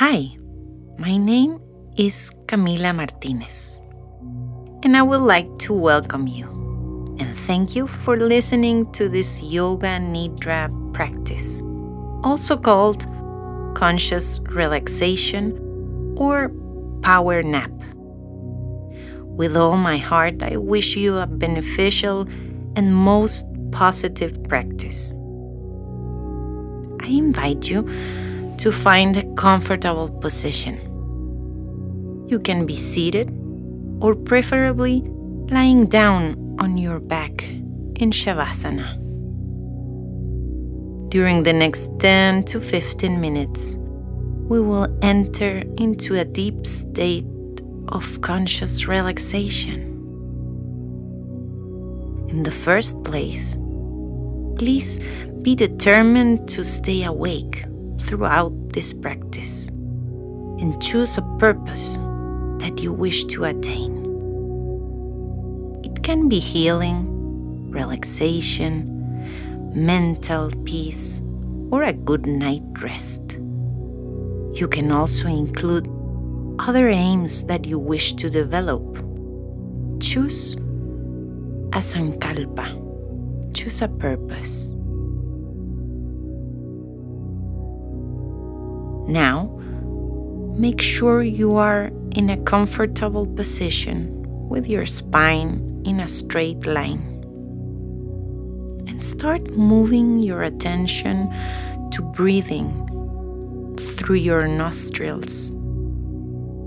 [0.00, 0.30] Hi,
[0.96, 1.58] my name
[1.96, 3.82] is Camila Martinez,
[4.84, 6.46] and I would like to welcome you
[7.18, 11.62] and thank you for listening to this Yoga Nidra practice,
[12.22, 13.06] also called
[13.74, 16.52] conscious relaxation or
[17.02, 17.72] power nap.
[19.24, 22.20] With all my heart, I wish you a beneficial
[22.76, 25.12] and most positive practice.
[27.00, 27.82] I invite you
[28.58, 30.76] to find a comfortable position.
[32.28, 33.30] You can be seated
[34.00, 35.02] or preferably
[35.48, 38.98] lying down on your back in Shavasana.
[41.08, 43.78] During the next 10 to 15 minutes,
[44.48, 47.24] we will enter into a deep state
[47.88, 49.82] of conscious relaxation.
[52.28, 53.56] In the first place,
[54.58, 55.00] please
[55.42, 57.64] be determined to stay awake
[58.00, 61.98] throughout this practice and choose a purpose
[62.58, 63.94] that you wish to attain.
[65.84, 68.94] It can be healing, relaxation,
[69.74, 71.22] mental peace,
[71.70, 73.38] or a good night rest.
[74.54, 75.88] You can also include
[76.58, 78.82] other aims that you wish to develop.
[80.00, 80.54] Choose
[81.74, 82.74] a sankalpa,
[83.54, 84.74] choose a purpose.
[89.08, 89.46] Now,
[90.58, 97.00] make sure you are in a comfortable position with your spine in a straight line.
[98.86, 101.32] And start moving your attention
[101.92, 102.84] to breathing
[103.78, 105.48] through your nostrils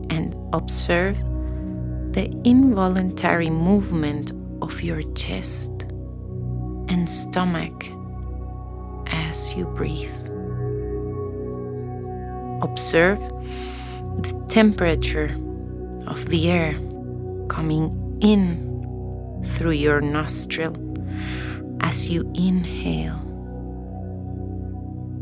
[0.10, 1.18] and observe
[2.14, 4.32] the involuntary movement
[4.64, 5.84] of your chest
[6.90, 7.88] and stomach
[9.08, 10.10] as you breathe.
[12.62, 15.36] Observe the temperature
[16.08, 16.74] of the air
[17.48, 20.76] coming in through your nostril
[21.82, 23.20] as you inhale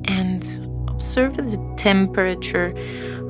[0.08, 0.44] and
[0.90, 2.74] observe the temperature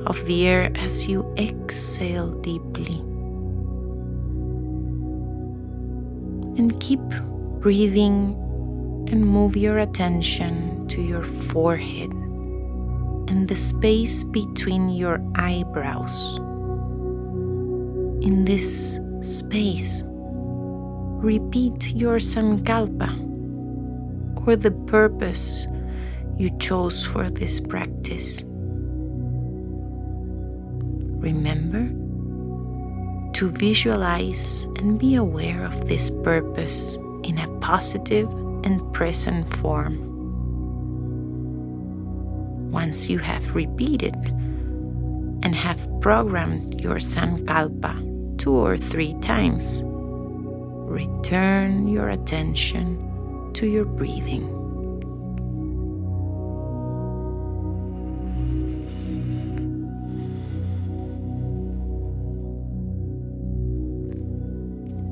[0.06, 2.98] of the air as you exhale deeply.
[6.58, 7.00] And keep
[7.60, 8.34] breathing
[9.08, 12.10] and move your attention to your forehead
[13.30, 16.36] and the space between your eyebrows.
[18.26, 20.02] In this space,
[21.22, 23.08] repeat your sankalpa
[24.46, 25.68] or the purpose
[26.36, 28.42] you chose for this practice.
[31.22, 31.86] Remember
[33.34, 38.28] to visualize and be aware of this purpose in a positive
[38.64, 40.09] and present form.
[42.70, 44.14] Once you have repeated
[45.42, 54.48] and have programmed your Sankalpa two or three times, return your attention to your breathing.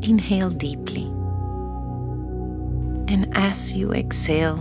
[0.01, 1.07] Inhale deeply,
[3.13, 4.59] and as you exhale,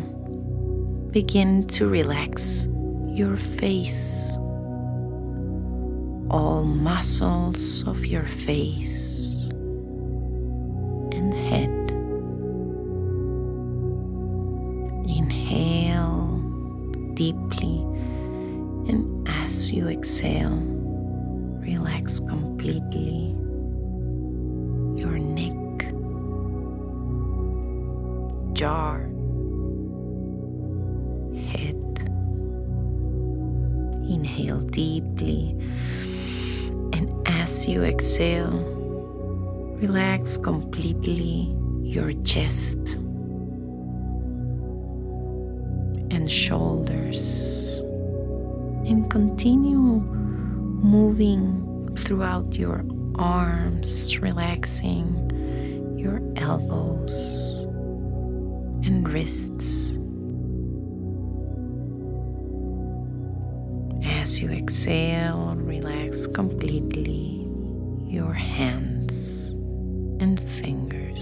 [1.12, 2.68] begin to relax
[3.18, 4.38] your face,
[6.30, 9.50] all muscles of your face
[11.12, 11.92] and head.
[15.10, 16.38] Inhale
[17.16, 17.80] deeply,
[18.88, 20.62] and as you exhale,
[21.60, 23.36] relax completely
[24.96, 25.92] your neck,
[28.54, 29.07] jaw,
[34.18, 35.56] Inhale deeply,
[36.92, 38.58] and as you exhale,
[39.80, 42.96] relax completely your chest
[46.10, 47.84] and shoulders,
[48.90, 52.84] and continue moving throughout your
[53.20, 55.30] arms, relaxing
[55.96, 57.14] your elbows
[58.84, 60.00] and wrists.
[64.28, 67.48] As you exhale, relax completely
[68.10, 69.52] your hands
[70.20, 71.22] and fingers.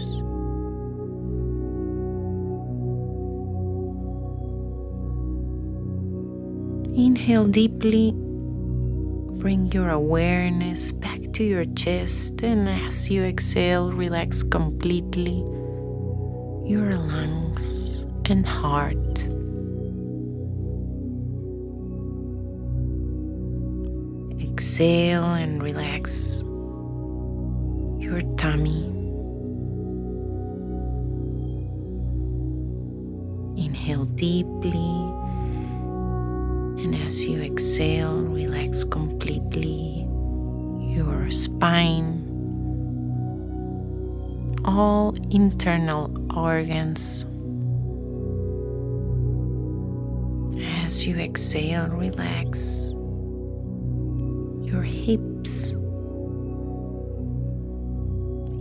[6.98, 8.12] Inhale deeply,
[9.38, 15.46] bring your awareness back to your chest, and as you exhale, relax completely
[16.66, 19.35] your lungs and heart.
[24.66, 26.42] Exhale and relax
[28.00, 28.86] your tummy.
[33.64, 34.74] Inhale deeply,
[36.82, 40.08] and as you exhale, relax completely
[40.98, 42.26] your spine,
[44.66, 47.28] all internal organs.
[50.84, 52.95] As you exhale, relax
[54.66, 55.74] your hips.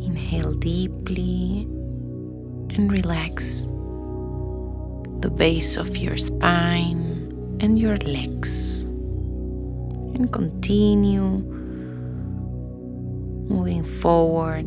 [0.04, 1.62] Inhale deeply
[2.76, 3.64] and relax
[5.20, 8.82] the base of your spine and your legs.
[8.82, 11.42] And continue
[13.48, 14.66] moving forward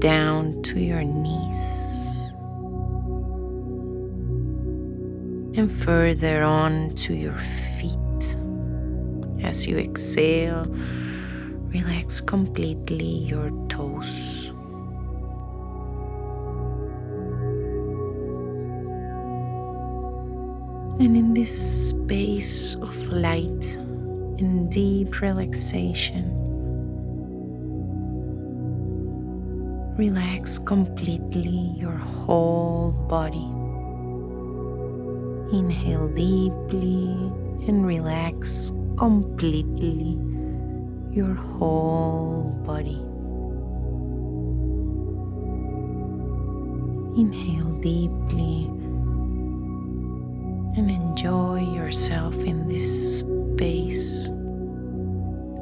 [0.00, 1.92] down to your knees
[5.54, 7.38] and further on to your
[7.78, 8.01] feet.
[9.42, 10.66] As you exhale,
[11.74, 14.50] relax completely your toes.
[21.00, 23.76] And in this space of light
[24.38, 26.30] and deep relaxation,
[29.96, 33.50] relax completely your whole body.
[35.56, 37.08] Inhale deeply
[37.66, 40.16] and relax completely
[41.10, 43.02] your whole body.
[47.20, 48.66] Inhale deeply
[50.76, 54.28] and enjoy yourself in this space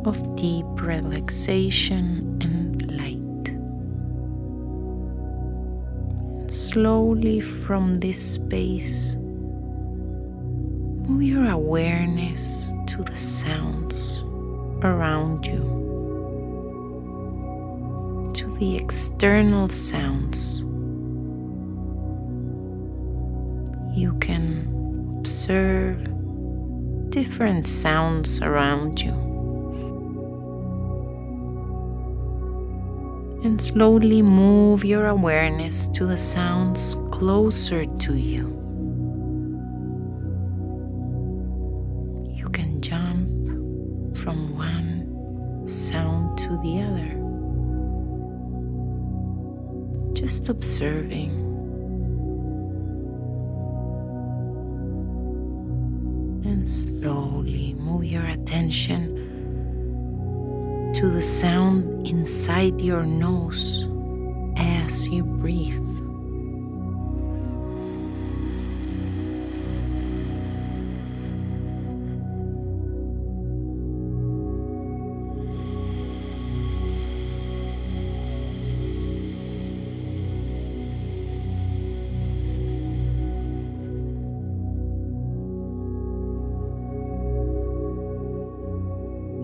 [0.05, 3.17] of deep relaxation and light.
[6.53, 9.17] slowly from this space,
[11.07, 14.25] move your awareness to the sounds
[14.83, 15.63] around you,
[18.35, 20.61] to the external sounds.
[23.99, 25.99] You can observe
[27.11, 29.15] different sounds around you.
[33.43, 38.39] And slowly move your awareness to the sounds closer to you.
[38.39, 38.60] You
[50.51, 51.31] observing.
[56.45, 59.15] and slowly move your attention
[60.93, 63.89] to the sound inside your nose
[64.57, 66.10] as you breathe.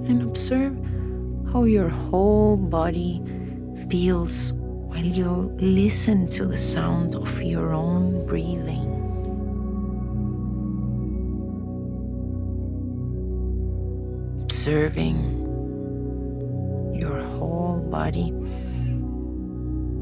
[0.08, 0.76] And observe
[1.52, 3.22] how your whole body
[3.88, 8.92] feels while you listen to the sound of your own breathing.
[14.42, 15.18] Observing
[16.94, 18.30] your whole body.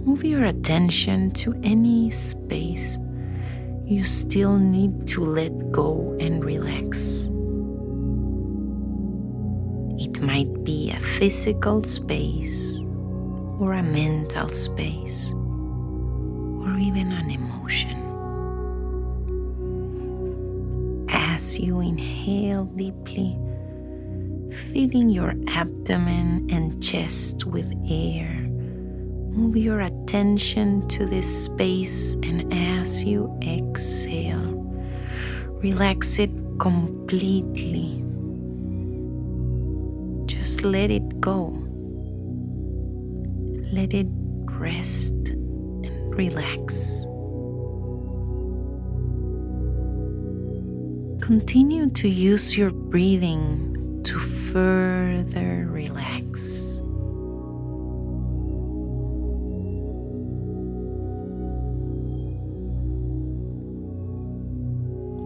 [0.05, 2.99] Move your attention to any space
[3.87, 7.31] you still need to let go and relax.
[10.15, 12.79] It might be a physical space
[13.59, 17.99] or a mental space or even an emotion.
[21.11, 23.37] As you inhale deeply,
[24.73, 28.31] filling your abdomen and chest with air,
[29.35, 34.63] move your attention to this space and as you exhale,
[35.61, 36.31] relax it
[36.61, 38.04] completely
[40.45, 41.57] just let it go.
[43.73, 44.07] Let it
[44.61, 47.07] rest and relax.
[51.23, 56.83] Continue to use your breathing to further relax.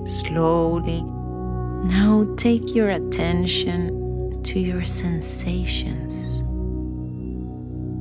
[0.06, 4.07] Slowly, now take your attention
[4.60, 6.40] your sensations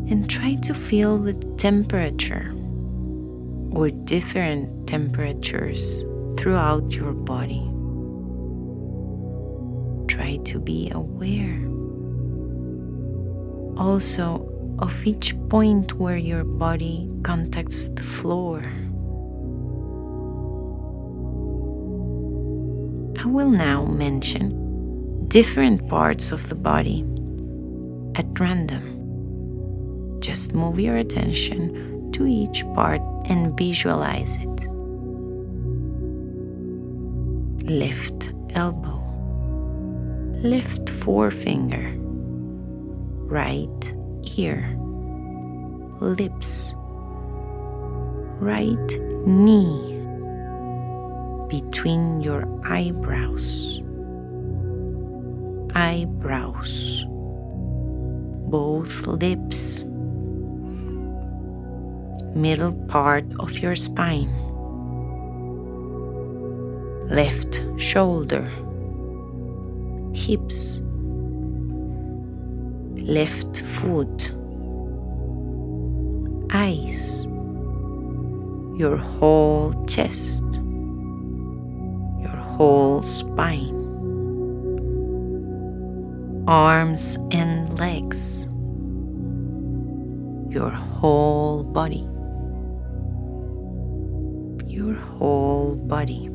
[0.09, 2.53] and try to feel the temperature
[3.71, 6.03] or different temperatures
[6.37, 7.63] throughout your body.
[10.07, 11.67] Try to be aware
[13.77, 18.61] also of each point where your body contacts the floor.
[23.19, 24.66] I will now mention
[25.27, 27.01] different parts of the body
[28.15, 30.19] at random.
[30.21, 34.67] Just move your attention to each part and visualize it.
[37.69, 39.03] Left elbow,
[40.43, 41.93] left forefinger,
[43.27, 43.93] right
[44.37, 44.77] ear,
[45.99, 46.73] lips,
[48.39, 49.93] right knee,
[51.49, 53.81] between your eyebrows,
[55.77, 57.05] eyebrows,
[58.49, 59.83] both lips,
[62.35, 64.33] middle part of your spine,
[67.09, 68.49] left shoulder,
[70.15, 70.81] hips
[73.07, 74.31] left foot,
[76.51, 77.27] eyes,
[78.81, 80.43] your whole chest,
[82.19, 83.76] your whole spine,
[86.47, 88.45] arms and legs,
[90.49, 92.07] your whole body,
[94.65, 96.29] your whole body.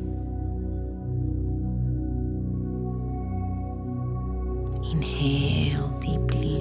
[4.91, 6.59] Inhale deeply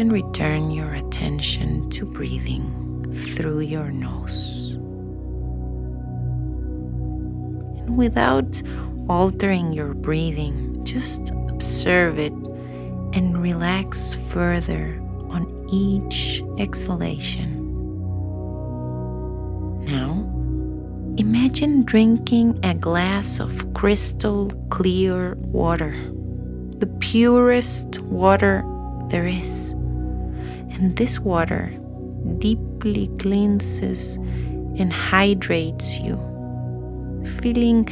[0.00, 4.72] and return your attention to breathing through your nose.
[7.82, 8.62] And without
[9.10, 12.34] altering your breathing, just observe it
[13.16, 17.50] and relax further on each exhalation.
[19.86, 20.20] Now,
[21.16, 25.94] imagine drinking a glass of crystal clear water,
[26.76, 28.62] the purest water
[29.08, 29.72] there is.
[30.76, 31.72] And this water
[32.36, 34.16] deeply cleanses
[34.78, 36.16] and hydrates you,
[37.40, 37.88] filling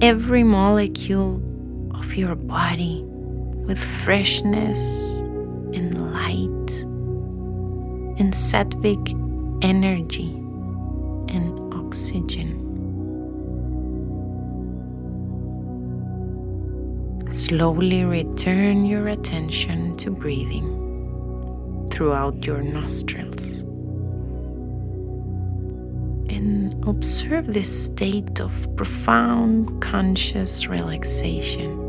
[0.00, 1.42] every molecule
[2.00, 3.02] of your body
[3.66, 5.18] with freshness
[5.74, 6.72] and light
[8.18, 9.04] and sattvic
[9.62, 10.30] energy
[11.34, 12.56] and oxygen.
[17.30, 20.68] Slowly return your attention to breathing
[21.92, 23.60] throughout your nostrils.
[26.30, 31.79] And observe this state of profound conscious relaxation.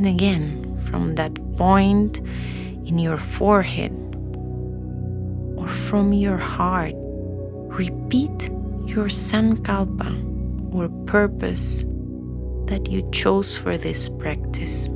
[0.00, 2.20] And again, from that point
[2.88, 3.92] in your forehead
[5.58, 8.48] or from your heart, repeat
[8.86, 11.84] your sankalpa or purpose
[12.64, 14.86] that you chose for this practice.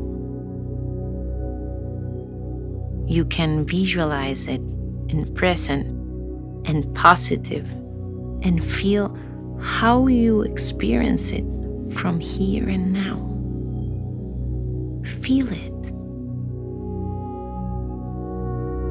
[3.07, 4.63] You can visualize it
[5.11, 5.87] in present
[6.67, 7.71] and positive
[8.41, 9.15] and feel
[9.61, 11.45] how you experience it
[11.93, 13.34] from here and now.
[15.25, 15.83] Feel it.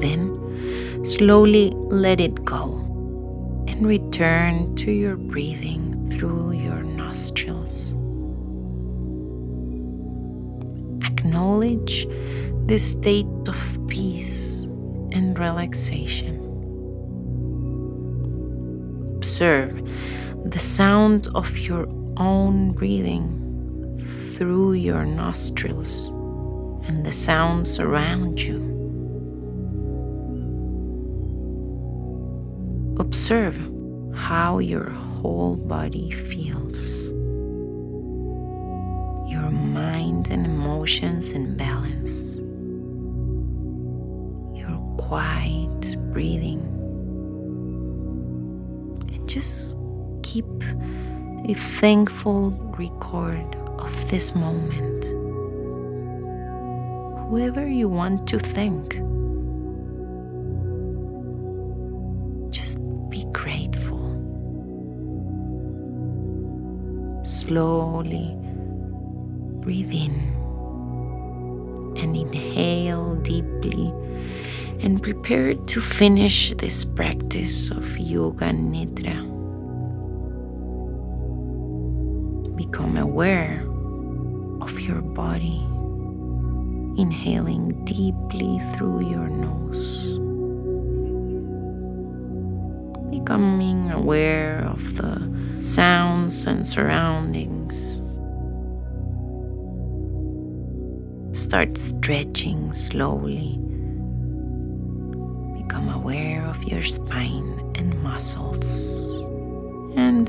[0.00, 2.74] Then slowly let it go
[3.68, 7.92] and return to your breathing through your nostrils.
[11.06, 12.08] Acknowledge
[12.66, 14.64] this state of peace
[15.12, 16.40] and relaxation.
[19.14, 19.88] Observe
[20.46, 21.86] the sound of your
[22.16, 26.12] own breathing through your nostrils
[26.86, 28.72] and the sounds around you.
[32.98, 33.58] Observe
[34.14, 37.08] how your whole body feels,
[39.30, 42.38] your mind and emotions in balance,
[44.56, 46.60] your quiet breathing,
[49.12, 49.76] and just
[50.22, 50.46] keep
[51.48, 55.23] a thankful record of this moment.
[57.34, 58.94] Whoever you want to thank.
[62.52, 62.78] Just
[63.10, 63.98] be grateful.
[67.24, 68.38] Slowly
[69.64, 70.14] breathe in
[71.96, 73.92] and inhale deeply
[74.78, 79.18] and prepare to finish this practice of Yoga Nidra.
[82.54, 83.66] Become aware
[84.60, 85.60] of your body,
[86.96, 90.14] inhaling deeply through your nose
[93.24, 95.16] becoming aware of the
[95.58, 98.02] sounds and surroundings.
[101.32, 103.56] Start stretching slowly.
[105.62, 109.22] Become aware of your spine and muscles.
[109.96, 110.28] And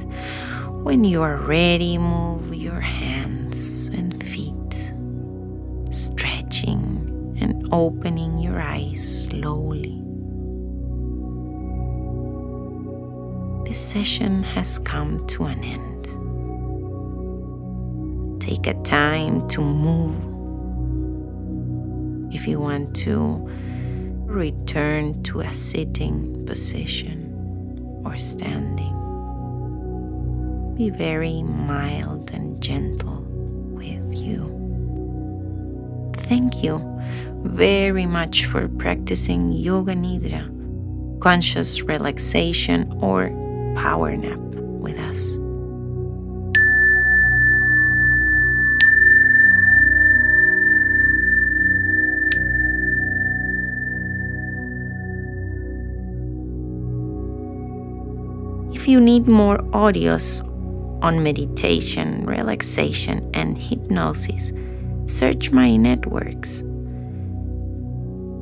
[0.86, 4.94] when you are ready, move your hands and feet,
[5.92, 6.35] stretching and
[7.72, 10.02] opening your eyes slowly.
[13.66, 16.06] This session has come to an end.
[18.42, 20.16] Take a time to move.
[22.34, 23.42] If you want to
[24.26, 28.94] return to a sitting position or standing,
[30.76, 33.24] be very mild and gentle
[33.72, 34.52] with you.
[36.16, 36.95] Thank you
[37.46, 40.50] very much for practicing Yoga Nidra,
[41.22, 43.30] conscious relaxation, or
[43.76, 45.38] power nap with us.
[58.76, 60.42] If you need more audios
[61.02, 64.54] on meditation, relaxation, and hypnosis,
[65.08, 66.64] search my networks